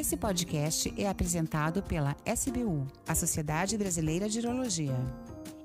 Esse 0.00 0.16
podcast 0.16 0.94
é 0.96 1.06
apresentado 1.06 1.82
pela 1.82 2.16
SBU, 2.24 2.86
a 3.06 3.14
Sociedade 3.14 3.76
Brasileira 3.76 4.30
de 4.30 4.38
Urologia. 4.38 4.96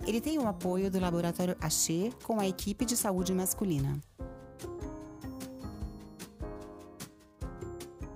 Ele 0.06 0.20
tem 0.20 0.38
o 0.38 0.46
apoio 0.46 0.92
do 0.92 1.00
Laboratório 1.00 1.56
Axê 1.62 2.12
com 2.22 2.38
a 2.38 2.46
equipe 2.46 2.84
de 2.84 2.98
saúde 2.98 3.34
masculina. 3.34 3.98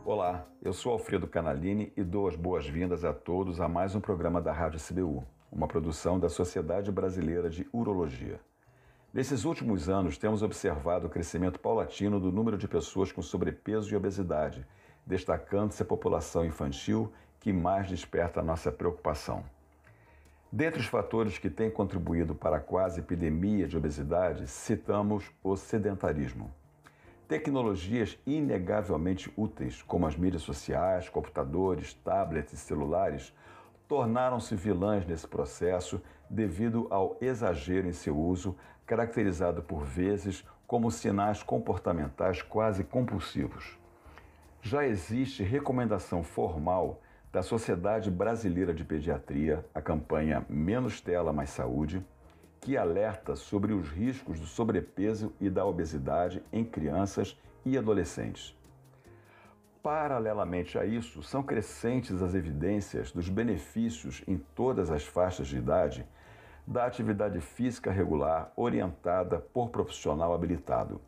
Olá, 0.03 0.45
eu 0.61 0.73
sou 0.73 0.91
Alfredo 0.91 1.25
Canalini 1.25 1.93
e 1.95 2.03
dou 2.03 2.27
as 2.27 2.35
boas-vindas 2.35 3.05
a 3.05 3.13
todos 3.13 3.61
a 3.61 3.69
mais 3.69 3.95
um 3.95 4.01
programa 4.01 4.41
da 4.41 4.51
Rádio 4.51 4.75
SBU, 4.75 5.23
uma 5.49 5.69
produção 5.69 6.19
da 6.19 6.27
Sociedade 6.27 6.91
Brasileira 6.91 7.49
de 7.49 7.65
Urologia. 7.71 8.41
Nesses 9.13 9.45
últimos 9.45 9.87
anos, 9.87 10.17
temos 10.17 10.43
observado 10.43 11.07
o 11.07 11.09
crescimento 11.09 11.61
paulatino 11.61 12.19
do 12.19 12.29
número 12.29 12.57
de 12.57 12.67
pessoas 12.67 13.09
com 13.09 13.21
sobrepeso 13.21 13.93
e 13.93 13.95
obesidade, 13.95 14.67
destacando-se 15.09 15.81
a 15.81 15.85
população 15.85 16.45
infantil 16.45 17.11
que 17.39 17.51
mais 17.51 17.89
desperta 17.89 18.41
a 18.41 18.43
nossa 18.43 18.71
preocupação. 18.71 19.43
Dentre 20.51 20.79
os 20.79 20.85
fatores 20.85 21.39
que 21.39 21.49
têm 21.49 21.71
contribuído 21.71 22.35
para 22.35 22.57
a 22.57 22.59
quase 22.59 22.99
epidemia 22.99 23.67
de 23.67 23.75
obesidade, 23.75 24.47
citamos 24.47 25.31
o 25.43 25.55
sedentarismo. 25.55 26.51
Tecnologias 27.27 28.19
inegavelmente 28.23 29.33
úteis, 29.35 29.81
como 29.81 30.05
as 30.05 30.15
mídias 30.15 30.43
sociais, 30.43 31.09
computadores, 31.09 31.91
tablets 31.95 32.53
e 32.53 32.57
celulares, 32.57 33.33
tornaram-se 33.87 34.55
vilãs 34.55 35.07
nesse 35.07 35.27
processo 35.27 35.99
devido 36.29 36.85
ao 36.91 37.17
exagero 37.19 37.87
em 37.87 37.93
seu 37.93 38.15
uso, 38.15 38.55
caracterizado 38.85 39.63
por 39.63 39.83
vezes 39.83 40.45
como 40.67 40.91
sinais 40.91 41.41
comportamentais 41.41 42.43
quase 42.43 42.83
compulsivos. 42.83 43.78
Já 44.61 44.85
existe 44.85 45.41
recomendação 45.41 46.21
formal 46.21 47.01
da 47.31 47.41
Sociedade 47.41 48.11
Brasileira 48.11 48.73
de 48.73 48.83
Pediatria, 48.83 49.65
a 49.73 49.81
campanha 49.81 50.45
Menos 50.49 50.99
Tela 50.99 51.31
Mais 51.31 51.49
Saúde, 51.49 52.05
que 52.59 52.75
alerta 52.75 53.35
sobre 53.37 53.71
os 53.71 53.87
riscos 53.89 54.37
do 54.37 54.45
sobrepeso 54.45 55.33
e 55.39 55.49
da 55.49 55.65
obesidade 55.65 56.43
em 56.51 56.65
crianças 56.65 57.39
e 57.65 57.77
adolescentes. 57.77 58.53
Paralelamente 59.81 60.77
a 60.77 60.85
isso, 60.85 61.23
são 61.23 61.41
crescentes 61.41 62.21
as 62.21 62.35
evidências 62.35 63.13
dos 63.13 63.29
benefícios 63.29 64.21
em 64.27 64.37
todas 64.37 64.91
as 64.91 65.05
faixas 65.05 65.47
de 65.47 65.57
idade 65.57 66.05
da 66.67 66.85
atividade 66.85 67.39
física 67.39 67.91
regular 67.91 68.51
orientada 68.57 69.39
por 69.39 69.69
profissional 69.69 70.33
habilitado. 70.33 70.99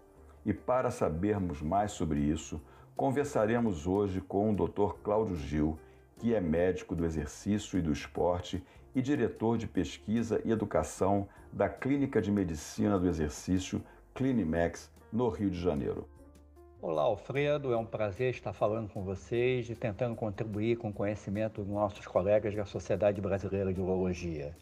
E 0.46 0.54
para 0.54 0.90
sabermos 0.90 1.62
mais 1.62 1.92
sobre 1.92 2.20
isso, 2.20 2.62
conversaremos 2.96 3.88
hoje 3.88 4.22
com 4.22 4.52
o 4.52 4.56
Dr. 4.56 4.96
Cláudio 5.04 5.36
Gil, 5.36 5.80
que 6.18 6.36
é 6.36 6.42
médico 6.42 6.96
do 6.96 7.06
exercício 7.06 7.80
e 7.80 7.82
do 7.82 7.92
esporte 7.92 8.64
e 8.94 9.02
diretor 9.02 9.58
de 9.58 9.68
pesquisa 9.68 10.42
e 10.46 10.52
educação 10.52 11.28
da 11.52 11.68
Clínica 11.68 12.22
de 12.22 12.32
Medicina 12.32 13.00
do 13.00 13.08
Exercício 13.08 13.84
Clinimex, 14.14 14.92
no 15.12 15.30
Rio 15.30 15.50
de 15.50 15.60
Janeiro. 15.60 16.08
Olá, 16.82 17.04
Alfredo. 17.04 17.72
É 17.72 17.78
um 17.78 17.86
prazer 17.86 18.32
estar 18.32 18.54
falando 18.54 18.90
com 18.90 19.04
vocês 19.04 19.70
e 19.70 19.76
tentando 19.76 20.16
contribuir 20.16 20.78
com 20.78 20.90
o 20.90 20.94
conhecimento 20.94 21.62
dos 21.62 21.72
nossos 21.72 22.06
colegas 22.08 22.56
da 22.56 22.66
Sociedade 22.66 23.22
Brasileira 23.22 23.74
de 23.74 23.80
Urologia. 23.80 24.56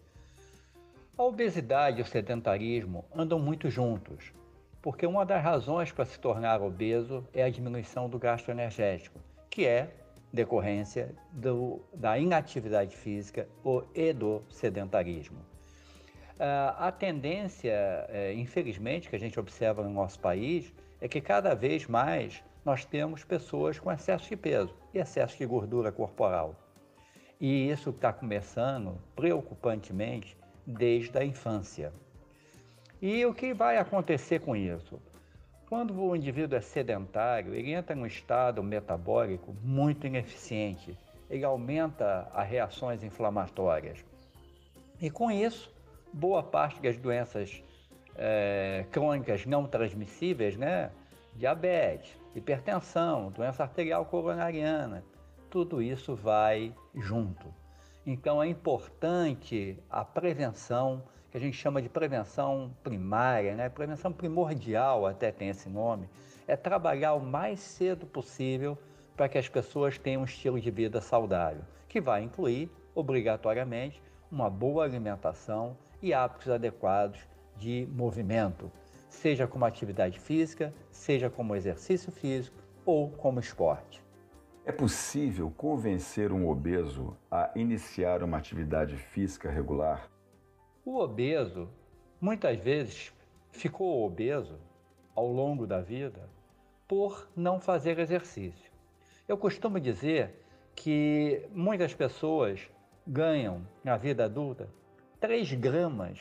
A 1.17 1.23
obesidade 1.23 1.99
e 1.99 2.01
o 2.01 2.05
sedentarismo 2.05 3.05
andam 3.15 3.39
muito 3.39 3.69
juntos, 3.69 4.33
porque 4.81 5.05
uma 5.05 5.25
das 5.25 5.43
razões 5.43 5.91
para 5.91 6.05
se 6.05 6.19
tornar 6.19 6.61
obeso 6.61 7.27
é 7.33 7.43
a 7.43 7.49
diminuição 7.49 8.09
do 8.09 8.17
gasto 8.17 8.49
energético, 8.49 9.19
que 9.49 9.65
é 9.65 9.93
decorrência 10.31 11.13
do, 11.31 11.81
da 11.93 12.17
inatividade 12.17 12.95
física 12.95 13.47
e 13.93 14.13
do 14.13 14.43
sedentarismo. 14.49 15.39
Uh, 16.39 16.71
a 16.77 16.91
tendência, 16.91 17.73
uh, 18.07 18.31
infelizmente, 18.37 19.09
que 19.09 19.15
a 19.15 19.19
gente 19.19 19.39
observa 19.39 19.83
no 19.83 19.89
nosso 19.89 20.19
país 20.19 20.73
é 21.01 21.07
que 21.07 21.19
cada 21.19 21.53
vez 21.53 21.85
mais 21.85 22.41
nós 22.63 22.85
temos 22.85 23.23
pessoas 23.23 23.79
com 23.79 23.91
excesso 23.91 24.29
de 24.29 24.37
peso 24.37 24.73
e 24.93 24.99
excesso 24.99 25.37
de 25.37 25.45
gordura 25.45 25.91
corporal. 25.91 26.55
E 27.41 27.69
isso 27.69 27.89
está 27.89 28.13
começando 28.13 28.97
preocupantemente 29.15 30.37
desde 30.65 31.17
a 31.17 31.25
infância. 31.25 31.91
E 33.01 33.25
o 33.25 33.33
que 33.33 33.53
vai 33.53 33.77
acontecer 33.77 34.39
com 34.39 34.55
isso? 34.55 34.99
Quando 35.69 35.97
o 36.01 36.15
indivíduo 36.15 36.57
é 36.57 36.61
sedentário, 36.61 37.53
ele 37.53 37.71
entra 37.71 37.95
num 37.95 38.05
estado 38.05 38.61
metabólico 38.61 39.55
muito 39.63 40.05
ineficiente. 40.05 40.97
Ele 41.29 41.45
aumenta 41.45 42.29
as 42.33 42.49
reações 42.49 43.03
inflamatórias. 43.03 44.03
E 44.99 45.09
com 45.09 45.31
isso, 45.31 45.71
boa 46.11 46.43
parte 46.43 46.81
das 46.81 46.97
doenças 46.97 47.63
é, 48.15 48.85
crônicas 48.91 49.45
não 49.45 49.65
transmissíveis, 49.65 50.57
né? 50.57 50.91
Diabetes, 51.35 52.17
hipertensão, 52.35 53.31
doença 53.31 53.63
arterial 53.63 54.05
coronariana, 54.05 55.03
tudo 55.49 55.81
isso 55.81 56.15
vai 56.15 56.75
junto. 56.95 57.47
Então 58.05 58.41
é 58.41 58.47
importante 58.47 59.77
a 59.89 60.03
prevenção, 60.03 61.03
que 61.31 61.37
a 61.37 61.39
gente 61.39 61.55
chama 61.55 61.81
de 61.81 61.89
prevenção 61.89 62.71
primária, 62.83 63.55
né? 63.55 63.69
prevenção 63.69 64.11
primordial, 64.11 65.05
até 65.05 65.31
tem 65.31 65.49
esse 65.49 65.69
nome, 65.69 66.09
é 66.47 66.55
trabalhar 66.55 67.13
o 67.13 67.21
mais 67.21 67.59
cedo 67.59 68.05
possível 68.05 68.77
para 69.15 69.29
que 69.29 69.37
as 69.37 69.47
pessoas 69.47 69.97
tenham 69.97 70.21
um 70.21 70.25
estilo 70.25 70.59
de 70.59 70.71
vida 70.71 71.01
saudável, 71.01 71.61
que 71.87 72.01
vai 72.01 72.23
incluir, 72.23 72.71
obrigatoriamente, 72.95 74.01
uma 74.31 74.49
boa 74.49 74.83
alimentação 74.83 75.77
e 76.01 76.13
hábitos 76.13 76.49
adequados 76.49 77.19
de 77.57 77.87
movimento, 77.91 78.71
seja 79.09 79.45
como 79.45 79.65
atividade 79.65 80.19
física, 80.19 80.73
seja 80.89 81.29
como 81.29 81.55
exercício 81.55 82.11
físico 82.11 82.57
ou 82.85 83.09
como 83.09 83.39
esporte. 83.39 84.03
É 84.65 84.71
possível 84.71 85.51
convencer 85.57 86.31
um 86.31 86.47
obeso 86.47 87.17
a 87.29 87.51
iniciar 87.55 88.23
uma 88.23 88.37
atividade 88.37 88.95
física 88.95 89.49
regular? 89.49 90.09
O 90.91 91.01
obeso 91.01 91.69
muitas 92.19 92.57
vezes 92.57 93.13
ficou 93.51 94.03
obeso 94.03 94.57
ao 95.13 95.27
longo 95.27 95.67
da 95.67 95.81
vida 95.81 96.27
por 96.87 97.29
não 97.35 97.59
fazer 97.59 97.99
exercício. 97.99 98.71
Eu 99.27 99.37
costumo 99.37 99.79
dizer 99.79 100.43
que 100.75 101.47
muitas 101.53 101.93
pessoas 101.93 102.67
ganham 103.05 103.61
na 103.83 103.97
vida 103.97 104.25
adulta 104.25 104.67
3 105.19 105.53
gramas 105.53 106.19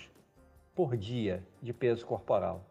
por 0.74 0.98
dia 0.98 1.42
de 1.62 1.72
peso 1.72 2.04
corporal. 2.04 2.62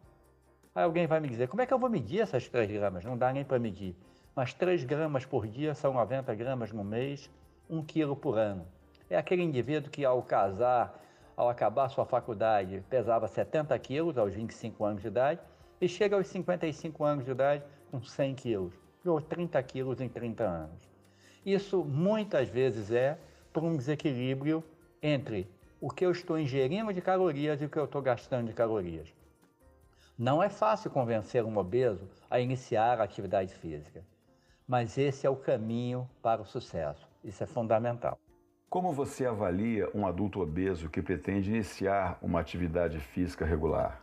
Aí 0.75 0.83
alguém 0.83 1.07
vai 1.07 1.19
me 1.19 1.27
dizer, 1.27 1.47
como 1.47 1.63
é 1.63 1.65
que 1.65 1.73
eu 1.73 1.79
vou 1.79 1.89
medir 1.89 2.19
essas 2.19 2.47
3 2.47 2.69
gramas? 2.69 3.03
Não 3.03 3.17
dá 3.17 3.33
nem 3.33 3.43
para 3.43 3.57
medir. 3.57 3.95
Mas 4.35 4.53
3 4.53 4.83
gramas 4.83 5.25
por 5.25 5.47
dia 5.47 5.73
são 5.73 5.93
90 5.93 6.35
gramas 6.35 6.71
no 6.71 6.83
mês, 6.83 7.27
1 7.67 7.83
quilo 7.85 8.15
por 8.15 8.37
ano. 8.37 8.67
É 9.09 9.17
aquele 9.17 9.41
indivíduo 9.41 9.89
que 9.89 10.05
ao 10.05 10.21
casar, 10.21 11.06
ao 11.37 11.47
acabar 11.47 11.87
sua 11.89 12.03
faculdade, 12.03 12.83
pesava 12.89 13.27
70 13.27 13.77
quilos 13.77 14.17
aos 14.17 14.33
25 14.33 14.83
anos 14.83 15.03
de 15.03 15.07
idade 15.07 15.39
e 15.79 15.87
chega 15.87 16.15
aos 16.15 16.25
55 16.27 17.03
anos 17.03 17.23
de 17.23 17.31
idade 17.31 17.63
com 17.91 18.01
100 18.01 18.33
quilos, 18.33 18.73
ou 19.05 19.21
30 19.21 19.61
quilos 19.61 20.01
em 20.01 20.09
30 20.09 20.43
anos. 20.43 20.89
Isso 21.45 21.85
muitas 21.85 22.49
vezes 22.49 22.91
é 22.91 23.19
por 23.53 23.63
um 23.63 23.77
desequilíbrio 23.77 24.63
entre 25.01 25.47
o 25.79 25.91
que 25.91 26.03
eu 26.03 26.11
estou 26.11 26.39
ingerindo 26.39 26.91
de 26.91 27.01
calorias 27.01 27.61
e 27.61 27.65
o 27.65 27.69
que 27.69 27.77
eu 27.77 27.85
estou 27.85 28.01
gastando 28.01 28.47
de 28.47 28.53
calorias. 28.53 29.13
Não 30.17 30.41
é 30.41 30.49
fácil 30.49 30.89
convencer 30.89 31.45
um 31.45 31.55
obeso 31.57 32.09
a 32.27 32.39
iniciar 32.39 32.99
a 32.99 33.03
atividade 33.03 33.53
física, 33.53 34.03
mas 34.67 34.97
esse 34.97 35.27
é 35.27 35.29
o 35.29 35.35
caminho 35.35 36.09
para 36.19 36.41
o 36.41 36.45
sucesso. 36.45 37.07
Isso 37.23 37.43
é 37.43 37.45
fundamental. 37.45 38.17
Como 38.69 38.91
você 38.91 39.25
avalia 39.25 39.89
um 39.95 40.05
adulto 40.05 40.41
obeso 40.41 40.89
que 40.89 41.01
pretende 41.01 41.49
iniciar 41.49 42.19
uma 42.21 42.41
atividade 42.41 42.99
física 42.99 43.45
regular? 43.45 44.01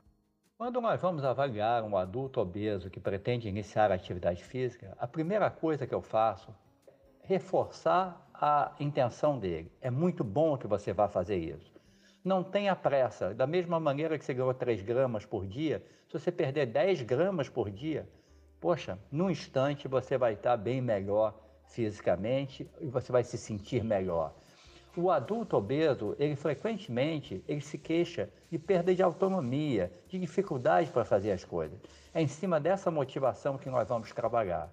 Quando 0.57 0.81
nós 0.81 0.99
vamos 0.99 1.23
avaliar 1.23 1.85
um 1.85 1.99
adulto 1.99 2.41
obeso 2.41 2.89
que 2.89 2.99
pretende 2.99 3.47
iniciar 3.47 3.93
a 3.93 3.95
atividade 3.95 4.43
física, 4.43 4.97
a 4.99 5.07
primeira 5.07 5.51
coisa 5.51 5.87
que 5.87 5.95
eu 5.95 6.01
faço 6.01 6.51
é 6.89 7.27
reforçar 7.27 8.27
a 8.33 8.73
intenção 8.81 9.39
dele. 9.39 9.71
É 9.83 9.91
muito 9.91 10.25
bom 10.25 10.57
que 10.57 10.67
você 10.67 10.95
vá 10.95 11.09
fazer 11.09 11.37
isso. 11.37 11.71
Não 12.25 12.43
tenha 12.43 12.75
pressa. 12.75 13.35
Da 13.35 13.47
mesma 13.47 13.79
maneira 13.79 14.19
que 14.19 14.25
você 14.25 14.33
ganhou 14.33 14.55
3 14.55 14.81
gramas 14.81 15.27
por 15.27 15.47
dia, 15.47 15.85
se 16.09 16.19
você 16.19 16.33
perder 16.33 16.65
10 16.65 17.03
gramas 17.03 17.51
por 17.51 17.71
dia, 17.71 18.09
poxa, 18.59 18.99
num 19.13 19.29
instante 19.29 19.87
você 19.87 20.17
vai 20.17 20.33
estar 20.33 20.57
bem 20.57 20.81
melhor 20.81 21.39
fisicamente 21.67 22.67
e 22.81 22.87
você 22.87 23.13
vai 23.13 23.25
se 23.25 23.37
sentir 23.37 23.85
melhor. 23.85 24.35
O 24.97 25.11
adulto 25.11 25.57
obeso, 25.57 26.15
ele 26.21 26.37
frequentemente 26.37 27.43
ele 27.49 27.61
se 27.61 27.77
queixa 27.77 28.29
de 28.49 28.59
perda 28.59 28.95
de 28.95 29.03
autonomia, 29.03 29.93
de 30.09 30.21
dificuldade 30.21 30.91
para 30.91 31.05
fazer 31.05 31.33
as 31.33 31.45
coisas. 31.45 31.77
É 32.15 32.23
em 32.23 32.29
cima 32.29 32.61
dessa 32.61 32.93
motivação 32.93 33.59
que 33.59 33.69
nós 33.69 33.89
vamos 33.89 34.13
trabalhar. 34.13 34.71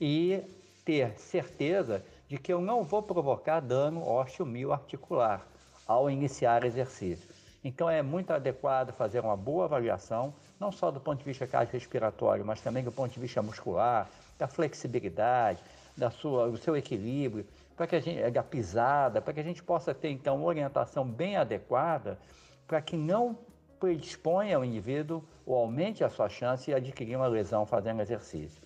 E 0.00 0.40
ter 0.84 1.18
certeza 1.18 2.04
de 2.28 2.38
que 2.38 2.52
eu 2.52 2.60
não 2.60 2.84
vou 2.84 3.02
provocar 3.02 3.58
dano 3.58 4.06
ósseo-mioarticular 4.06 5.44
ao 5.86 6.08
iniciar 6.08 6.64
exercício. 6.64 7.28
Então 7.64 7.90
é 7.90 8.00
muito 8.00 8.32
adequado 8.32 8.92
fazer 8.92 9.20
uma 9.20 9.36
boa 9.36 9.64
avaliação, 9.64 10.32
não 10.60 10.70
só 10.70 10.92
do 10.92 11.00
ponto 11.00 11.18
de 11.18 11.24
vista 11.24 11.48
cardiorrespiratório, 11.48 12.44
mas 12.44 12.60
também 12.60 12.84
do 12.84 12.92
ponto 12.92 13.12
de 13.12 13.18
vista 13.18 13.42
muscular, 13.42 14.08
da 14.38 14.46
flexibilidade, 14.46 15.60
da 15.96 16.10
sua, 16.10 16.48
do 16.48 16.58
seu 16.58 16.76
equilíbrio, 16.76 17.44
para 17.78 17.86
que 17.86 17.94
a 17.94 18.00
gente, 18.00 18.30
da 18.32 18.42
pisada, 18.42 19.22
para 19.22 19.32
que 19.32 19.38
a 19.38 19.44
gente 19.44 19.62
possa 19.62 19.94
ter 19.94 20.10
então 20.10 20.34
uma 20.34 20.46
orientação 20.46 21.08
bem 21.08 21.36
adequada 21.36 22.18
para 22.66 22.82
que 22.82 22.96
não 22.96 23.38
predisponha 23.78 24.58
o 24.58 24.64
indivíduo 24.64 25.22
ou 25.46 25.56
aumente 25.56 26.02
a 26.02 26.10
sua 26.10 26.28
chance 26.28 26.66
de 26.66 26.74
adquirir 26.74 27.14
uma 27.14 27.28
lesão 27.28 27.64
fazendo 27.64 28.02
exercício. 28.02 28.60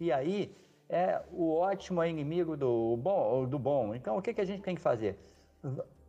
E 0.00 0.10
aí 0.10 0.56
é 0.88 1.20
o 1.30 1.54
ótimo 1.54 2.02
é 2.02 2.08
inimigo 2.08 2.56
do 2.56 2.96
bom. 2.96 3.44
Do 3.44 3.58
bom. 3.58 3.94
Então 3.94 4.16
o 4.16 4.22
que, 4.22 4.32
que 4.32 4.40
a 4.40 4.46
gente 4.46 4.62
tem 4.62 4.74
que 4.74 4.80
fazer? 4.80 5.18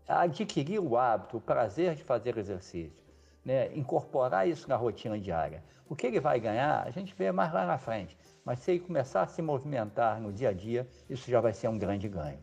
Adquirir 0.08 0.80
o 0.80 0.96
hábito, 0.96 1.38
o 1.38 1.42
prazer 1.42 1.94
de 1.94 2.06
fazer 2.06 2.38
exercício, 2.38 3.04
né? 3.46 3.74
incorporar 3.78 4.48
isso 4.50 4.68
na 4.68 4.76
rotina 4.76 5.20
diária. 5.20 5.64
O 5.88 5.96
que 5.96 6.08
ele 6.08 6.20
vai 6.20 6.40
ganhar, 6.40 6.82
a 6.82 6.90
gente 6.90 7.14
vê 7.14 7.32
mais 7.32 7.54
lá 7.54 7.66
na 7.66 7.78
frente. 7.78 8.18
Mas 8.44 8.60
se 8.60 8.72
ele 8.72 8.80
começar 8.80 9.22
a 9.22 9.28
se 9.28 9.42
movimentar 9.42 10.20
no 10.20 10.34
dia 10.34 10.50
a 10.50 10.54
dia, 10.54 10.90
isso 11.08 11.30
já 11.30 11.40
vai 11.40 11.54
ser 11.54 11.68
um 11.68 11.78
grande 11.78 12.10
ganho. 12.10 12.40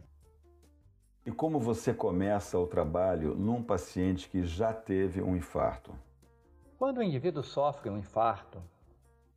E 1.26 1.31
como 1.31 1.58
você 1.58 1.93
começa 1.93 2.58
o 2.58 2.66
trabalho 2.66 3.34
num 3.34 3.62
paciente 3.62 4.28
que 4.28 4.44
já 4.44 4.72
teve 4.72 5.20
um 5.20 5.37
infarto? 5.37 5.93
Quando 6.78 6.99
o 6.99 7.02
indivíduo 7.02 7.43
sofre 7.43 7.90
um 7.90 7.98
infarto, 7.98 8.60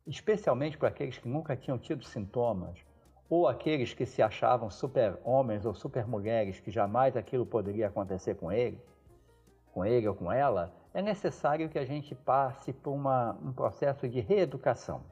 especialmente 0.06 0.76
para 0.76 0.88
aqueles 0.88 1.18
que 1.18 1.28
nunca 1.28 1.56
tinham 1.56 1.78
tido 1.78 2.04
sintomas, 2.04 2.78
ou 3.28 3.46
aqueles 3.46 3.92
que 3.92 4.06
se 4.06 4.22
achavam 4.22 4.70
super-homens 4.70 5.64
ou 5.64 5.74
super-mulheres, 5.74 6.60
que 6.60 6.70
jamais 6.70 7.16
aquilo 7.16 7.46
poderia 7.46 7.88
acontecer 7.88 8.36
com 8.36 8.50
ele, 8.50 8.80
com 9.72 9.84
ele 9.84 10.08
ou 10.08 10.14
com 10.14 10.30
ela, 10.30 10.72
é 10.96 11.02
necessário 11.02 11.68
que 11.68 11.78
a 11.78 11.84
gente 11.84 12.14
passe 12.14 12.72
por 12.72 12.90
uma, 12.90 13.36
um 13.42 13.52
processo 13.52 14.08
de 14.08 14.18
reeducação. 14.18 15.02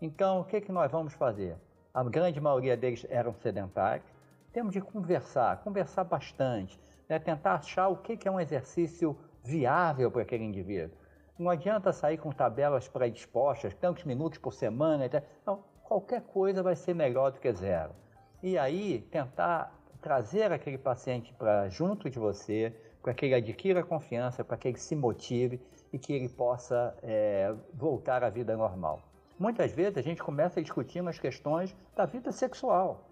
Então, 0.00 0.40
o 0.40 0.44
que, 0.44 0.60
que 0.60 0.72
nós 0.72 0.90
vamos 0.90 1.12
fazer? 1.14 1.56
A 1.94 2.02
grande 2.02 2.40
maioria 2.40 2.76
deles 2.76 3.06
eram 3.08 3.32
sedentários, 3.32 4.04
temos 4.52 4.72
de 4.72 4.80
conversar, 4.80 5.62
conversar 5.62 6.02
bastante, 6.02 6.76
né? 7.08 7.20
tentar 7.20 7.54
achar 7.54 7.86
o 7.86 7.98
que 7.98 8.26
é 8.26 8.30
um 8.32 8.40
exercício 8.40 9.16
viável 9.44 10.10
para 10.10 10.22
aquele 10.22 10.42
indivíduo. 10.42 10.98
Não 11.38 11.48
adianta 11.48 11.92
sair 11.92 12.18
com 12.18 12.32
tabelas 12.32 12.88
predispostas, 12.88 13.72
tantos 13.74 14.02
minutos 14.02 14.40
por 14.40 14.52
semana, 14.52 15.08
não, 15.46 15.62
qualquer 15.84 16.22
coisa 16.22 16.64
vai 16.64 16.74
ser 16.74 16.96
melhor 16.96 17.30
do 17.30 17.38
que 17.38 17.52
zero. 17.52 17.94
E 18.42 18.58
aí 18.58 19.02
tentar 19.02 19.72
trazer 20.00 20.50
aquele 20.50 20.78
paciente 20.78 21.32
para 21.32 21.68
junto 21.68 22.10
de 22.10 22.18
você, 22.18 22.74
para 23.02 23.12
que 23.12 23.26
ele 23.26 23.34
adquira 23.34 23.82
confiança, 23.82 24.44
para 24.44 24.56
que 24.56 24.68
ele 24.68 24.78
se 24.78 24.94
motive 24.94 25.60
e 25.92 25.98
que 25.98 26.12
ele 26.12 26.28
possa 26.28 26.96
é, 27.02 27.54
voltar 27.74 28.22
à 28.22 28.30
vida 28.30 28.56
normal. 28.56 29.00
Muitas 29.38 29.72
vezes 29.72 29.98
a 29.98 30.02
gente 30.02 30.22
começa 30.22 30.60
a 30.60 30.62
discutir 30.62 31.06
as 31.06 31.18
questões 31.18 31.74
da 31.96 32.06
vida 32.06 32.30
sexual. 32.30 33.08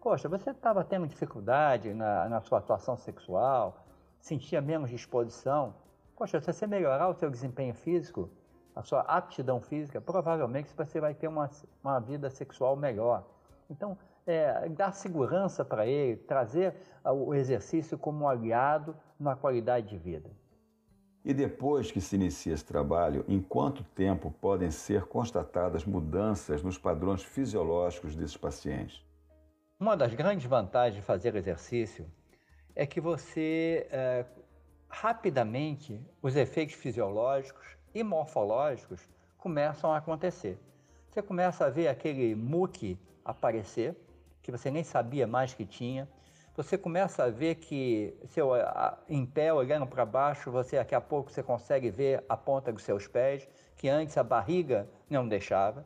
Poxa, 0.00 0.28
você 0.28 0.50
estava 0.50 0.84
tendo 0.84 1.06
dificuldade 1.06 1.94
na, 1.94 2.28
na 2.28 2.40
sua 2.40 2.58
atuação 2.58 2.96
sexual, 2.96 3.84
sentia 4.20 4.60
menos 4.60 4.90
disposição. 4.90 5.74
Poxa, 6.16 6.40
se 6.40 6.52
você 6.52 6.66
melhorar 6.66 7.08
o 7.08 7.14
seu 7.14 7.30
desempenho 7.30 7.74
físico, 7.74 8.28
a 8.74 8.82
sua 8.82 9.00
aptidão 9.02 9.60
física, 9.60 10.00
provavelmente 10.00 10.72
você 10.76 11.00
vai 11.00 11.14
ter 11.14 11.28
uma, 11.28 11.50
uma 11.82 11.98
vida 12.00 12.30
sexual 12.30 12.76
melhor. 12.76 13.24
Então, 13.70 13.98
é, 14.28 14.68
dar 14.68 14.92
segurança 14.92 15.64
para 15.64 15.86
ele, 15.86 16.16
trazer 16.16 16.74
o 17.02 17.34
exercício 17.34 17.96
como 17.96 18.24
um 18.24 18.28
aliado 18.28 18.94
na 19.18 19.34
qualidade 19.34 19.88
de 19.88 19.96
vida. 19.96 20.30
E 21.24 21.32
depois 21.32 21.90
que 21.90 22.00
se 22.00 22.16
inicia 22.16 22.52
esse 22.52 22.64
trabalho, 22.64 23.24
em 23.26 23.40
quanto 23.40 23.82
tempo 23.82 24.30
podem 24.40 24.70
ser 24.70 25.06
constatadas 25.06 25.84
mudanças 25.84 26.62
nos 26.62 26.78
padrões 26.78 27.22
fisiológicos 27.22 28.14
desses 28.14 28.36
pacientes? 28.36 29.02
Uma 29.80 29.96
das 29.96 30.14
grandes 30.14 30.44
vantagens 30.44 30.96
de 30.96 31.02
fazer 31.02 31.34
exercício 31.34 32.06
é 32.74 32.86
que 32.86 33.00
você, 33.00 33.86
é, 33.90 34.26
rapidamente, 34.88 36.00
os 36.22 36.36
efeitos 36.36 36.74
fisiológicos 36.76 37.76
e 37.94 38.02
morfológicos 38.02 39.08
começam 39.38 39.92
a 39.92 39.96
acontecer. 39.96 40.58
Você 41.08 41.22
começa 41.22 41.64
a 41.64 41.70
ver 41.70 41.88
aquele 41.88 42.34
muque 42.34 42.98
aparecer, 43.24 43.96
que 44.48 44.52
você 44.52 44.70
nem 44.70 44.82
sabia 44.82 45.26
mais 45.26 45.52
que 45.52 45.66
tinha. 45.66 46.08
Você 46.56 46.78
começa 46.78 47.24
a 47.24 47.28
ver 47.28 47.56
que, 47.56 48.16
seu, 48.28 48.52
em 49.06 49.26
pé, 49.26 49.52
olhando 49.52 49.86
para 49.86 50.06
baixo, 50.06 50.50
você 50.50 50.76
daqui 50.76 50.94
a 50.94 51.00
pouco 51.02 51.30
você 51.30 51.42
consegue 51.42 51.90
ver 51.90 52.24
a 52.26 52.34
ponta 52.34 52.72
dos 52.72 52.82
seus 52.82 53.06
pés, 53.06 53.46
que 53.76 53.90
antes 53.90 54.16
a 54.16 54.22
barriga 54.22 54.88
não 55.10 55.28
deixava 55.28 55.84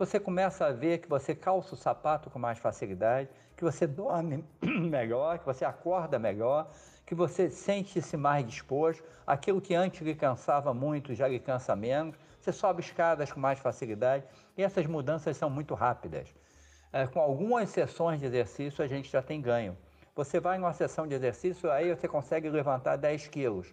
você 0.00 0.18
começa 0.18 0.64
a 0.64 0.72
ver 0.72 0.96
que 0.96 1.06
você 1.06 1.34
calça 1.34 1.74
o 1.74 1.76
sapato 1.76 2.30
com 2.30 2.38
mais 2.38 2.58
facilidade, 2.58 3.28
que 3.54 3.62
você 3.62 3.86
dorme 3.86 4.42
melhor, 4.64 5.38
que 5.38 5.44
você 5.44 5.62
acorda 5.62 6.18
melhor, 6.18 6.70
que 7.04 7.14
você 7.14 7.50
sente-se 7.50 8.16
mais 8.16 8.46
disposto, 8.46 9.04
aquilo 9.26 9.60
que 9.60 9.74
antes 9.74 10.00
lhe 10.00 10.14
cansava 10.14 10.72
muito 10.72 11.14
já 11.14 11.28
lhe 11.28 11.38
cansa 11.38 11.76
menos, 11.76 12.16
você 12.40 12.50
sobe 12.50 12.80
escadas 12.80 13.30
com 13.30 13.38
mais 13.38 13.58
facilidade 13.58 14.24
e 14.56 14.62
essas 14.62 14.86
mudanças 14.86 15.36
são 15.36 15.50
muito 15.50 15.74
rápidas. 15.74 16.34
É, 16.92 17.06
com 17.06 17.20
algumas 17.20 17.70
sessões 17.70 18.18
de 18.18 18.26
exercício 18.26 18.82
a 18.84 18.88
gente 18.88 19.08
já 19.08 19.22
tem 19.22 19.40
ganho. 19.40 19.76
Você 20.16 20.40
vai 20.40 20.58
numa 20.58 20.72
sessão 20.72 21.06
de 21.06 21.14
exercício, 21.14 21.70
aí 21.70 21.94
você 21.94 22.08
consegue 22.08 22.50
levantar 22.50 22.96
10 22.96 23.28
quilos. 23.28 23.72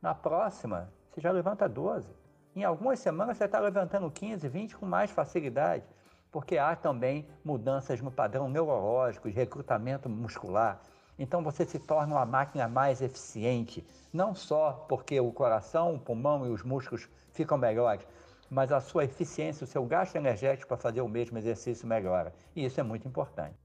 Na 0.00 0.14
próxima, 0.14 0.90
você 1.10 1.20
já 1.20 1.30
levanta 1.30 1.68
12. 1.68 2.10
Em 2.56 2.64
algumas 2.64 3.00
semanas 3.00 3.36
você 3.36 3.44
está 3.44 3.60
levantando 3.60 4.10
15, 4.10 4.48
20 4.48 4.76
com 4.76 4.86
mais 4.86 5.10
facilidade, 5.10 5.84
porque 6.32 6.56
há 6.56 6.74
também 6.74 7.28
mudanças 7.44 8.00
no 8.00 8.10
padrão 8.10 8.48
neurológico, 8.48 9.28
de 9.28 9.36
recrutamento 9.36 10.08
muscular. 10.08 10.80
Então 11.18 11.42
você 11.42 11.66
se 11.66 11.78
torna 11.78 12.14
uma 12.14 12.24
máquina 12.24 12.66
mais 12.66 13.02
eficiente, 13.02 13.86
não 14.10 14.34
só 14.34 14.86
porque 14.88 15.20
o 15.20 15.32
coração, 15.32 15.94
o 15.94 16.00
pulmão 16.00 16.46
e 16.46 16.48
os 16.48 16.62
músculos 16.62 17.08
ficam 17.32 17.58
melhores, 17.58 18.06
mas 18.50 18.72
a 18.72 18.80
sua 18.80 19.04
eficiência, 19.04 19.64
o 19.64 19.66
seu 19.66 19.84
gasto 19.84 20.16
energético 20.16 20.68
para 20.68 20.76
fazer 20.76 21.00
o 21.00 21.08
mesmo 21.08 21.38
exercício 21.38 21.86
melhora. 21.86 22.32
E 22.54 22.64
isso 22.64 22.80
é 22.80 22.82
muito 22.82 23.06
importante. 23.06 23.56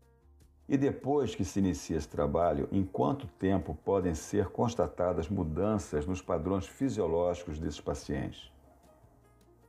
E 0.68 0.78
depois 0.78 1.36
que 1.36 1.44
se 1.44 1.60
inicia 1.60 1.98
esse 1.98 2.08
trabalho, 2.08 2.70
em 2.72 2.84
quanto 2.84 3.28
tempo 3.28 3.78
podem 3.84 4.16
ser 4.16 4.48
constatadas 4.48 5.28
mudanças 5.28 6.06
nos 6.06 6.22
padrões 6.22 6.66
fisiológicos 6.66 7.60
desses 7.60 7.82
pacientes? 7.82 8.52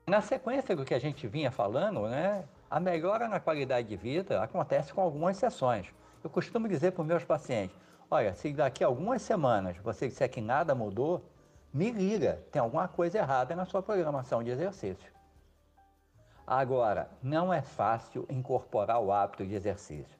Na 0.06 0.20
sequência 0.20 0.76
do 0.76 0.84
que 0.84 0.94
a 0.94 0.98
gente 0.98 1.26
vinha 1.26 1.50
falando, 1.50 2.06
né, 2.08 2.44
a 2.70 2.78
melhora 2.78 3.26
na 3.26 3.40
qualidade 3.40 3.88
de 3.88 3.96
vida 3.96 4.42
acontece 4.42 4.92
com 4.92 5.00
algumas 5.00 5.36
sessões. 5.36 5.86
Eu 6.22 6.30
costumo 6.30 6.68
dizer 6.68 6.92
para 6.92 7.02
os 7.02 7.08
meus 7.08 7.24
pacientes: 7.24 7.76
olha, 8.10 8.34
se 8.34 8.52
daqui 8.52 8.84
a 8.84 8.86
algumas 8.86 9.22
semanas 9.22 9.76
você 9.78 10.06
disser 10.08 10.30
que 10.30 10.40
nada 10.40 10.74
mudou, 10.74 11.24
me 11.74 11.90
liga, 11.90 12.40
tem 12.52 12.62
alguma 12.62 12.86
coisa 12.86 13.18
errada 13.18 13.56
na 13.56 13.66
sua 13.66 13.82
programação 13.82 14.44
de 14.44 14.50
exercício. 14.50 15.12
Agora, 16.46 17.10
não 17.20 17.52
é 17.52 17.62
fácil 17.62 18.24
incorporar 18.30 19.00
o 19.00 19.10
hábito 19.10 19.44
de 19.44 19.54
exercício. 19.54 20.16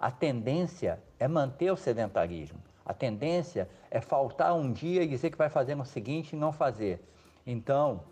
A 0.00 0.10
tendência 0.10 1.00
é 1.18 1.28
manter 1.28 1.70
o 1.70 1.76
sedentarismo. 1.76 2.58
A 2.84 2.92
tendência 2.92 3.68
é 3.88 4.00
faltar 4.00 4.52
um 4.54 4.72
dia 4.72 5.04
e 5.04 5.06
dizer 5.06 5.30
que 5.30 5.38
vai 5.38 5.48
fazer 5.48 5.76
no 5.76 5.84
seguinte 5.84 6.32
e 6.32 6.36
não 6.36 6.50
fazer. 6.50 7.00
Então, 7.46 8.02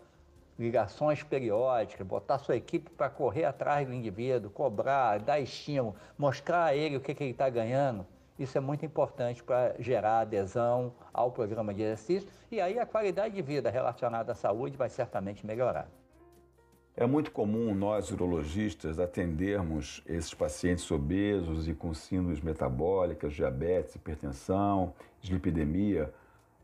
ligações 0.57 1.21
periódicas, 1.21 2.07
botar 2.07 2.37
sua 2.37 2.55
equipe 2.55 2.89
para 2.91 3.09
correr 3.09 3.43
atrás 3.43 3.85
do 3.85 3.93
indivíduo, 3.93 4.49
cobrar, 4.49 5.19
dar 5.19 5.39
estímulo, 5.39 5.95
mostrar 6.17 6.63
a 6.65 6.75
ele 6.75 6.95
o 6.95 7.01
que, 7.01 7.13
que 7.13 7.23
ele 7.23 7.31
está 7.31 7.49
ganhando. 7.49 8.05
Isso 8.37 8.57
é 8.57 8.61
muito 8.61 8.85
importante 8.85 9.41
para 9.41 9.75
gerar 9.79 10.19
adesão 10.19 10.93
ao 11.13 11.31
programa 11.31 11.73
de 11.73 11.81
exercício 11.81 12.27
e 12.51 12.59
aí 12.59 12.77
a 12.77 12.85
qualidade 12.85 13.33
de 13.33 13.41
vida 13.41 13.69
relacionada 13.69 14.33
à 14.33 14.35
saúde 14.35 14.75
vai 14.75 14.89
certamente 14.89 15.45
melhorar. 15.45 15.87
É 16.97 17.05
muito 17.05 17.31
comum 17.31 17.75
nós, 17.75 18.09
urologistas, 18.11 18.99
atendermos 18.99 20.01
esses 20.05 20.33
pacientes 20.33 20.89
obesos 20.89 21.67
e 21.67 21.73
com 21.73 21.93
síndromes 21.93 22.39
metabólicas, 22.39 23.33
diabetes, 23.33 23.95
hipertensão, 23.95 24.93
dislipidemia, 25.19 26.13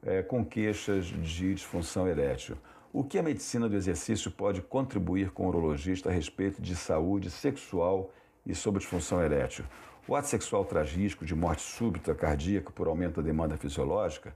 é, 0.04 0.24
com 0.24 0.44
queixas 0.46 1.06
de 1.06 1.54
disfunção 1.54 2.08
erétil. 2.08 2.58
O 2.94 3.04
que 3.04 3.20
a 3.20 3.24
medicina 3.24 3.68
do 3.68 3.76
exercício 3.76 4.32
pode 4.32 4.62
contribuir 4.62 5.32
com 5.32 5.46
o 5.46 5.50
urologista 5.50 6.10
a 6.10 6.12
respeito 6.12 6.62
de 6.62 6.76
saúde 6.76 7.30
sexual 7.30 8.10
e 8.46 8.56
sobre 8.56 8.80
disfunção 8.80 9.22
erétil? 9.22 9.66
O 10.08 10.16
ato 10.16 10.28
sexual 10.28 10.66
traz 10.66 10.92
risco 10.92 11.26
de 11.26 11.36
morte 11.36 11.62
súbita 11.62 12.14
cardíaca 12.14 12.72
por 12.72 12.88
aumento 12.88 13.22
da 13.22 13.22
demanda 13.22 13.58
fisiológica? 13.58 14.36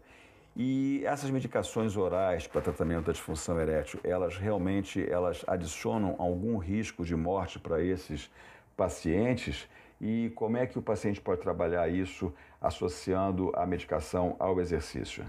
E 0.55 1.03
essas 1.05 1.29
medicações 1.29 1.97
orais 1.97 2.47
para 2.47 2.61
tratamento 2.61 3.07
da 3.07 3.11
disfunção 3.11 3.59
erétil, 3.59 3.99
elas 4.03 4.37
realmente 4.37 5.05
elas 5.09 5.43
adicionam 5.47 6.15
algum 6.17 6.57
risco 6.57 7.03
de 7.03 7.15
morte 7.15 7.59
para 7.59 7.83
esses 7.83 8.31
pacientes? 8.77 9.67
e 9.99 10.31
como 10.35 10.57
é 10.57 10.67
que 10.67 10.77
o 10.77 10.81
paciente 10.81 11.21
pode 11.21 11.41
trabalhar 11.41 11.87
isso 11.87 12.33
associando 12.61 13.51
a 13.55 13.65
medicação 13.65 14.35
ao 14.39 14.59
exercício? 14.59 15.25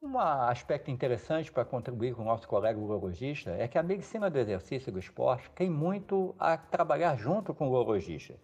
Um 0.00 0.16
aspecto 0.18 0.90
interessante 0.90 1.50
para 1.50 1.64
contribuir 1.64 2.14
com 2.14 2.22
o 2.22 2.24
nosso 2.24 2.46
colega 2.46 2.78
urologista 2.78 3.50
é 3.50 3.66
que 3.66 3.76
a 3.76 3.82
medicina 3.82 4.30
do 4.30 4.38
exercício 4.38 4.90
e 4.90 4.92
do 4.92 4.98
esporte 4.98 5.50
tem 5.50 5.68
muito 5.68 6.34
a 6.38 6.56
trabalhar 6.56 7.16
junto 7.16 7.52
com 7.52 7.66
o 7.66 7.70
urologista. 7.72 8.34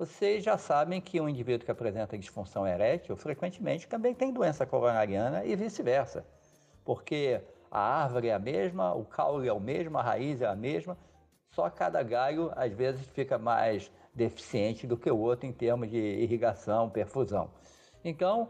Vocês 0.00 0.42
já 0.42 0.56
sabem 0.56 0.98
que 0.98 1.20
um 1.20 1.28
indivíduo 1.28 1.66
que 1.66 1.70
apresenta 1.70 2.16
disfunção 2.16 2.66
erétil 2.66 3.14
frequentemente 3.16 3.86
também 3.86 4.14
tem 4.14 4.32
doença 4.32 4.64
coronariana 4.64 5.44
e 5.44 5.54
vice-versa, 5.54 6.24
porque 6.86 7.38
a 7.70 8.02
árvore 8.02 8.28
é 8.28 8.32
a 8.32 8.38
mesma, 8.38 8.94
o 8.94 9.04
caule 9.04 9.46
é 9.46 9.52
o 9.52 9.60
mesmo, 9.60 9.98
a 9.98 10.02
raiz 10.02 10.40
é 10.40 10.46
a 10.46 10.56
mesma, 10.56 10.96
só 11.54 11.68
cada 11.68 12.02
galho 12.02 12.50
às 12.56 12.72
vezes 12.72 13.06
fica 13.08 13.36
mais 13.36 13.92
deficiente 14.14 14.86
do 14.86 14.96
que 14.96 15.10
o 15.10 15.18
outro 15.18 15.46
em 15.46 15.52
termos 15.52 15.90
de 15.90 15.98
irrigação, 15.98 16.88
perfusão. 16.88 17.50
Então, 18.02 18.48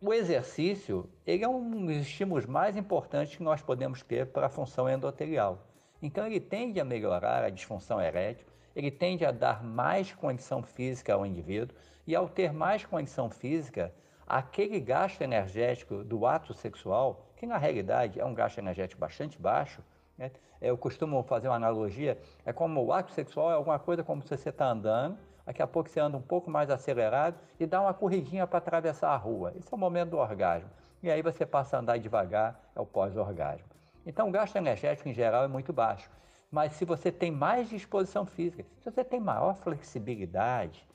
o 0.00 0.14
exercício 0.14 1.10
ele 1.26 1.44
é 1.44 1.48
um 1.48 1.84
dos 1.84 1.96
estímulos 1.96 2.46
mais 2.46 2.74
importantes 2.74 3.36
que 3.36 3.42
nós 3.42 3.60
podemos 3.60 4.02
ter 4.02 4.28
para 4.28 4.46
a 4.46 4.48
função 4.48 4.88
endotelial. 4.88 5.58
Então 6.00 6.26
ele 6.26 6.40
tende 6.40 6.80
a 6.80 6.86
melhorar 6.86 7.44
a 7.44 7.50
disfunção 7.50 8.00
erétil, 8.00 8.49
ele 8.74 8.90
tende 8.90 9.24
a 9.24 9.30
dar 9.30 9.62
mais 9.62 10.12
condição 10.12 10.62
física 10.62 11.14
ao 11.14 11.26
indivíduo 11.26 11.76
e 12.06 12.14
ao 12.14 12.28
ter 12.28 12.52
mais 12.52 12.84
condição 12.84 13.30
física, 13.30 13.92
aquele 14.26 14.80
gasto 14.80 15.20
energético 15.22 16.04
do 16.04 16.26
ato 16.26 16.54
sexual, 16.54 17.26
que 17.36 17.46
na 17.46 17.58
realidade 17.58 18.20
é 18.20 18.24
um 18.24 18.34
gasto 18.34 18.58
energético 18.58 19.00
bastante 19.00 19.40
baixo, 19.40 19.82
né? 20.16 20.30
eu 20.60 20.76
costumo 20.76 21.22
fazer 21.22 21.48
uma 21.48 21.56
analogia, 21.56 22.18
é 22.44 22.52
como 22.52 22.84
o 22.84 22.92
ato 22.92 23.12
sexual 23.12 23.50
é 23.50 23.54
alguma 23.54 23.78
coisa 23.78 24.04
como 24.04 24.22
se 24.22 24.28
você 24.28 24.50
está 24.50 24.66
andando 24.66 25.18
daqui 25.50 25.62
a 25.62 25.66
pouco 25.66 25.88
você 25.88 25.98
anda 25.98 26.16
um 26.16 26.22
pouco 26.22 26.48
mais 26.48 26.70
acelerado 26.70 27.36
e 27.58 27.66
dá 27.66 27.80
uma 27.80 27.92
corridinha 27.92 28.46
para 28.46 28.58
atravessar 28.58 29.10
a 29.10 29.16
rua. 29.16 29.52
Esse 29.56 29.72
é 29.72 29.74
o 29.74 29.78
momento 29.78 30.10
do 30.10 30.16
orgasmo. 30.16 30.70
E 31.02 31.10
aí 31.10 31.22
você 31.22 31.44
passa 31.44 31.76
a 31.76 31.80
andar 31.80 31.98
devagar, 31.98 32.60
é 32.74 32.80
o 32.80 32.86
pós-orgasmo. 32.86 33.66
Então 34.06 34.28
o 34.28 34.30
gasto 34.30 34.54
energético 34.54 35.08
em 35.08 35.12
geral 35.12 35.42
é 35.42 35.48
muito 35.48 35.72
baixo. 35.72 36.08
Mas 36.50 36.72
se 36.72 36.84
você 36.84 37.12
tem 37.12 37.30
mais 37.30 37.68
disposição 37.68 38.26
física, 38.26 38.66
se 38.80 38.90
você 38.90 39.04
tem 39.04 39.20
maior 39.20 39.54
flexibilidade, 39.56 40.86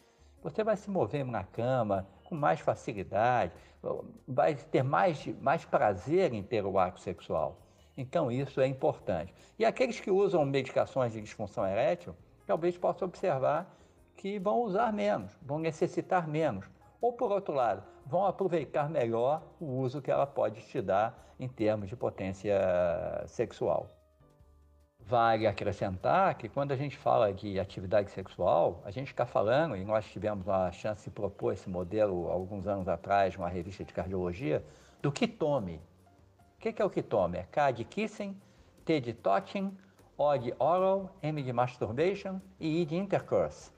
você 0.44 0.64
vai 0.64 0.76
se 0.76 0.90
mover 0.90 1.26
na 1.26 1.44
cama 1.44 2.08
com 2.26 2.36
mais 2.36 2.60
facilidade, 2.60 3.54
vai 4.28 4.56
ter 4.56 4.84
mais, 4.84 5.26
mais 5.42 5.64
prazer 5.64 6.34
em 6.34 6.44
ter 6.44 6.66
o 6.66 6.78
ato 6.78 7.00
sexual. 7.00 7.58
Então 7.98 8.30
isso 8.30 8.60
é 8.60 8.68
importante. 8.68 9.34
E 9.58 9.66
aqueles 9.66 10.00
que 10.00 10.12
usam 10.12 10.46
medicações 10.46 11.14
de 11.14 11.22
disfunção 11.22 11.66
erétil, 11.66 12.16
talvez 12.46 12.78
possam 12.78 13.08
observar 13.08 13.74
que 14.18 14.38
vão 14.38 14.62
usar 14.62 14.92
menos, 14.92 15.32
vão 15.42 15.60
necessitar 15.60 16.28
menos. 16.28 16.66
Ou, 17.00 17.14
por 17.14 17.32
outro 17.32 17.54
lado, 17.54 17.84
vão 18.06 18.26
aproveitar 18.26 18.90
melhor 18.90 19.42
o 19.60 19.66
uso 19.66 20.02
que 20.02 20.12
ela 20.12 20.26
pode 20.26 20.62
te 20.68 20.82
dar 20.82 21.34
em 21.40 21.48
termos 21.48 21.88
de 21.88 21.96
potência 21.96 22.56
sexual. 23.28 23.88
Vale 25.08 25.46
acrescentar 25.46 26.34
que 26.34 26.50
quando 26.50 26.72
a 26.72 26.76
gente 26.76 26.98
fala 26.98 27.32
de 27.32 27.60
atividade 27.60 28.10
sexual, 28.10 28.82
a 28.84 28.90
gente 28.90 29.10
está 29.10 29.24
falando, 29.24 29.78
e 29.78 29.86
nós 29.86 30.04
tivemos 30.06 30.50
a 30.50 30.72
chance 30.72 31.04
de 31.04 31.12
propor 31.12 31.54
esse 31.54 31.70
modelo 31.70 32.28
alguns 32.28 32.66
anos 32.66 32.88
atrás, 32.88 33.38
numa 33.38 33.48
revista 33.48 33.84
de 33.84 33.94
cardiologia, 33.94 34.66
do 35.04 35.12
Kitome. 35.12 35.80
O 36.58 36.60
que 36.60 36.82
é 36.82 36.84
o 36.84 36.90
Kitome? 36.90 37.38
É 37.38 37.44
K 37.44 37.70
de 37.70 37.84
kissing, 37.84 38.36
T 38.84 39.00
de 39.00 39.14
touching, 39.14 39.78
O 40.18 40.36
de 40.38 40.56
oral, 40.58 41.16
M 41.22 41.44
de 41.44 41.54
masturbation 41.54 42.42
e 42.60 42.82
I 42.82 42.86
de 42.86 42.96
intercourse. 42.96 43.72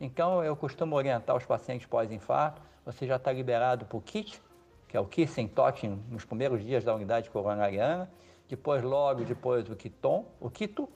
Então, 0.00 0.42
eu 0.42 0.56
costumo 0.56 0.96
orientar 0.96 1.36
os 1.36 1.44
pacientes 1.44 1.86
pós-infarto, 1.86 2.62
você 2.86 3.06
já 3.06 3.16
está 3.16 3.30
liberado 3.30 3.84
para 3.84 3.98
o 3.98 4.00
KIT, 4.00 4.40
que 4.88 4.96
é 4.96 5.00
o 5.00 5.04
Kissing 5.04 5.48
Touching, 5.48 6.02
nos 6.08 6.24
primeiros 6.24 6.64
dias 6.64 6.82
da 6.82 6.94
unidade 6.94 7.28
coronariana, 7.28 8.10
depois, 8.50 8.82
logo 8.82 9.24
depois, 9.24 9.70
o 9.70 9.76
Kiton, 9.76 10.26
o 10.40 10.50
Kito, 10.50 10.88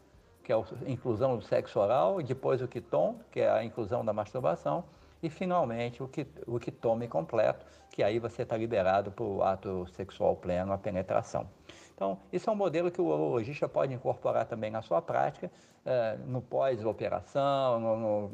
que 0.43 0.53
é 0.53 0.57
a 0.57 0.91
inclusão 0.91 1.37
do 1.37 1.43
sexo 1.43 1.79
oral, 1.79 2.21
e 2.21 2.25
depois 2.25 2.61
o 2.61 2.67
Kiton, 2.69 3.21
que 3.31 3.41
é 3.41 3.49
a 3.49 3.63
inclusão 3.63 4.05
da 4.05 4.13
masturbação, 4.13 4.85
e 5.23 5.31
finalmente 5.31 6.03
o, 6.03 6.11
o 6.47 6.59
Kitome 6.59 7.07
completo, 7.07 7.65
que 7.91 8.03
aí 8.03 8.19
você 8.19 8.43
está 8.43 8.57
liberado 8.57 9.13
para 9.13 9.25
o 9.25 9.43
ato 9.43 9.87
sexual 9.95 10.35
pleno, 10.37 10.73
a 10.73 10.79
penetração. 10.79 11.49
Então, 11.95 12.19
isso 12.33 12.51
é 12.51 12.53
um 12.53 12.57
modelo 12.57 12.91
que 12.91 13.01
o 13.01 13.07
urologista 13.07 13.69
pode 13.69 13.95
incorporar 13.95 14.47
também 14.47 14.71
na 14.71 14.83
sua 14.83 15.01
prática, 15.01 15.49
é, 15.87 16.17
no 16.27 16.43
pós-operação, 16.43 18.29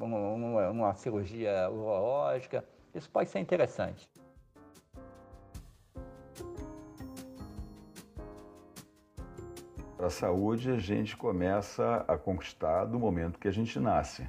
numa 0.72 0.94
cirurgia 0.94 1.68
urológica. 1.70 2.64
Isso 2.94 3.10
pode 3.10 3.28
ser 3.28 3.38
interessante. 3.38 4.08
Para 10.00 10.06
a 10.06 10.10
saúde, 10.10 10.70
a 10.70 10.78
gente 10.78 11.14
começa 11.14 12.06
a 12.08 12.16
conquistar 12.16 12.86
do 12.86 12.98
momento 12.98 13.38
que 13.38 13.46
a 13.46 13.50
gente 13.50 13.78
nasce. 13.78 14.26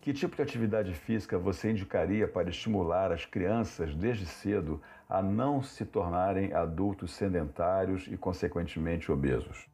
Que 0.00 0.12
tipo 0.12 0.36
de 0.36 0.42
atividade 0.42 0.94
física 0.94 1.36
você 1.36 1.72
indicaria 1.72 2.28
para 2.28 2.50
estimular 2.50 3.10
as 3.10 3.26
crianças 3.26 3.96
desde 3.96 4.26
cedo 4.26 4.80
a 5.08 5.20
não 5.20 5.60
se 5.60 5.84
tornarem 5.84 6.52
adultos 6.52 7.10
sedentários 7.10 8.06
e, 8.06 8.16
consequentemente, 8.16 9.10
obesos? 9.10 9.66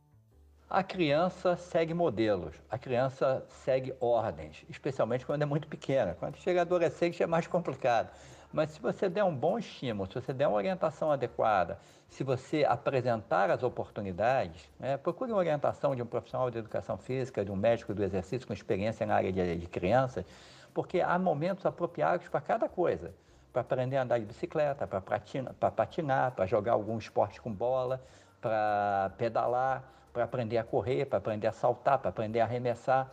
A 0.70 0.82
criança 0.82 1.56
segue 1.56 1.92
modelos, 1.92 2.54
a 2.70 2.78
criança 2.78 3.44
segue 3.46 3.94
ordens, 4.00 4.64
especialmente 4.70 5.26
quando 5.26 5.42
é 5.42 5.44
muito 5.44 5.68
pequena. 5.68 6.16
Quando 6.18 6.38
chega 6.38 6.62
adolescente 6.62 7.22
é 7.22 7.26
mais 7.26 7.46
complicado. 7.46 8.10
Mas 8.52 8.70
se 8.70 8.80
você 8.80 9.08
der 9.08 9.24
um 9.24 9.34
bom 9.34 9.58
estímulo, 9.58 10.06
se 10.06 10.14
você 10.14 10.32
der 10.32 10.46
uma 10.46 10.56
orientação 10.56 11.10
adequada, 11.10 11.78
se 12.08 12.22
você 12.22 12.64
apresentar 12.64 13.50
as 13.50 13.62
oportunidades, 13.62 14.70
né, 14.78 14.98
procure 14.98 15.32
uma 15.32 15.38
orientação 15.38 15.96
de 15.96 16.02
um 16.02 16.06
profissional 16.06 16.50
de 16.50 16.58
educação 16.58 16.98
física, 16.98 17.42
de 17.42 17.50
um 17.50 17.56
médico 17.56 17.94
do 17.94 18.04
exercício 18.04 18.46
com 18.46 18.52
experiência 18.52 19.06
na 19.06 19.14
área 19.14 19.32
de, 19.32 19.56
de 19.56 19.66
crianças, 19.66 20.26
porque 20.74 21.00
há 21.00 21.18
momentos 21.18 21.64
apropriados 21.64 22.28
para 22.28 22.40
cada 22.40 22.68
coisa. 22.68 23.14
Para 23.52 23.62
aprender 23.62 23.96
a 23.98 24.02
andar 24.02 24.18
de 24.18 24.24
bicicleta, 24.24 24.86
para 24.86 25.70
patinar, 25.70 26.32
para 26.32 26.46
jogar 26.46 26.72
algum 26.72 26.96
esporte 26.96 27.40
com 27.40 27.52
bola, 27.52 28.02
para 28.40 29.12
pedalar, 29.18 29.84
para 30.12 30.24
aprender 30.24 30.58
a 30.58 30.64
correr, 30.64 31.06
para 31.06 31.18
aprender 31.18 31.46
a 31.46 31.52
saltar, 31.52 31.98
para 31.98 32.08
aprender 32.08 32.40
a 32.40 32.44
arremessar. 32.44 33.10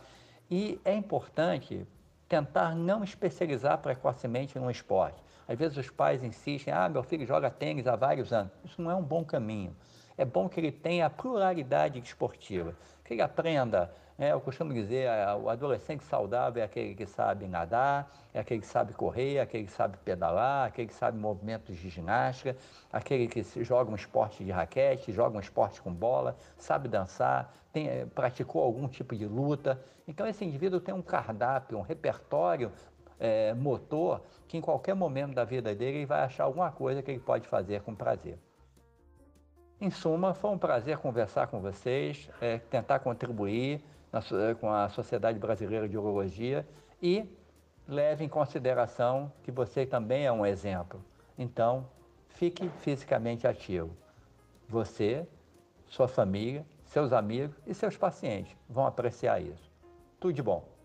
E 0.50 0.80
é 0.84 0.94
importante 0.94 1.86
tentar 2.28 2.74
não 2.74 3.02
especializar 3.02 3.78
precocemente 3.78 4.58
num 4.58 4.70
esporte. 4.70 5.22
Às 5.50 5.58
vezes 5.58 5.76
os 5.76 5.90
pais 5.90 6.22
insistem, 6.22 6.72
ah, 6.72 6.88
meu 6.88 7.02
filho 7.02 7.26
joga 7.26 7.50
tênis 7.50 7.88
há 7.88 7.96
vários 7.96 8.32
anos. 8.32 8.52
Isso 8.64 8.80
não 8.80 8.90
é 8.90 8.94
um 8.94 9.02
bom 9.02 9.24
caminho. 9.24 9.76
É 10.16 10.24
bom 10.24 10.48
que 10.48 10.60
ele 10.60 10.70
tenha 10.70 11.06
a 11.06 11.10
pluralidade 11.10 11.98
esportiva, 11.98 12.74
que 13.04 13.14
ele 13.14 13.22
aprenda 13.22 13.90
é, 14.20 14.32
eu 14.32 14.40
costumo 14.42 14.70
dizer, 14.74 15.08
o 15.42 15.48
adolescente 15.48 16.04
saudável 16.04 16.62
é 16.62 16.66
aquele 16.66 16.94
que 16.94 17.06
sabe 17.06 17.48
nadar, 17.48 18.14
é 18.34 18.40
aquele 18.40 18.60
que 18.60 18.66
sabe 18.66 18.92
correr, 18.92 19.36
é 19.36 19.40
aquele 19.40 19.64
que 19.64 19.72
sabe 19.72 19.96
pedalar, 20.04 20.66
é 20.66 20.68
aquele 20.68 20.88
que 20.88 20.94
sabe 20.94 21.16
movimentos 21.16 21.74
de 21.74 21.88
ginástica, 21.88 22.54
aquele 22.92 23.26
que 23.26 23.42
joga 23.64 23.90
um 23.90 23.94
esporte 23.94 24.44
de 24.44 24.50
raquete, 24.50 25.10
joga 25.10 25.38
um 25.38 25.40
esporte 25.40 25.80
com 25.80 25.90
bola, 25.90 26.36
sabe 26.58 26.86
dançar, 26.86 27.50
tem, 27.72 27.88
eh, 27.88 28.06
praticou 28.14 28.62
algum 28.62 28.86
tipo 28.88 29.16
de 29.16 29.24
luta. 29.24 29.82
Então 30.06 30.26
esse 30.26 30.44
indivíduo 30.44 30.80
tem 30.80 30.92
um 30.92 31.00
cardápio, 31.00 31.78
um 31.78 31.82
repertório 31.82 32.70
é, 33.20 33.54
motor 33.54 34.22
que 34.48 34.56
em 34.56 34.60
qualquer 34.60 34.94
momento 34.94 35.34
da 35.34 35.44
vida 35.44 35.74
dele 35.74 35.98
ele 35.98 36.06
vai 36.06 36.22
achar 36.22 36.44
alguma 36.44 36.72
coisa 36.72 37.02
que 37.02 37.10
ele 37.10 37.20
pode 37.20 37.46
fazer 37.46 37.82
com 37.82 37.94
prazer. 37.94 38.38
Em 39.80 39.90
suma, 39.90 40.34
foi 40.34 40.50
um 40.50 40.58
prazer 40.58 40.98
conversar 40.98 41.46
com 41.46 41.60
vocês, 41.60 42.28
é, 42.40 42.58
tentar 42.58 42.98
contribuir 42.98 43.82
na, 44.12 44.20
com 44.58 44.72
a 44.72 44.88
Sociedade 44.88 45.38
Brasileira 45.38 45.88
de 45.88 45.96
Urologia 45.96 46.66
e 47.00 47.24
leve 47.86 48.24
em 48.24 48.28
consideração 48.28 49.32
que 49.42 49.50
você 49.50 49.86
também 49.86 50.26
é 50.26 50.32
um 50.32 50.44
exemplo. 50.44 51.02
Então, 51.38 51.86
fique 52.28 52.68
fisicamente 52.80 53.46
ativo. 53.46 53.96
Você, 54.68 55.26
sua 55.86 56.08
família, 56.08 56.64
seus 56.84 57.12
amigos 57.12 57.56
e 57.66 57.74
seus 57.74 57.96
pacientes 57.96 58.54
vão 58.68 58.86
apreciar 58.86 59.40
isso. 59.40 59.70
Tudo 60.18 60.32
de 60.32 60.42
bom. 60.42 60.79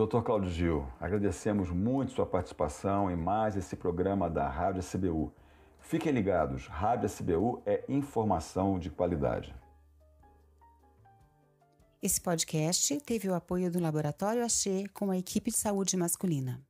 Doutor 0.00 0.22
Claudio 0.22 0.50
Gil, 0.50 0.86
agradecemos 0.98 1.68
muito 1.68 2.12
sua 2.12 2.24
participação 2.24 3.10
em 3.10 3.16
mais 3.16 3.54
esse 3.54 3.76
programa 3.76 4.30
da 4.30 4.48
Rádio 4.48 4.80
SBU. 4.80 5.30
Fiquem 5.78 6.10
ligados, 6.10 6.66
Rádio 6.68 7.04
SBU 7.04 7.62
é 7.66 7.84
informação 7.86 8.78
de 8.78 8.88
qualidade. 8.88 9.54
Esse 12.02 12.18
podcast 12.18 12.98
teve 13.02 13.28
o 13.28 13.34
apoio 13.34 13.70
do 13.70 13.78
Laboratório 13.78 14.42
Axê 14.42 14.86
com 14.94 15.10
a 15.10 15.18
equipe 15.18 15.50
de 15.50 15.58
saúde 15.58 15.98
masculina. 15.98 16.62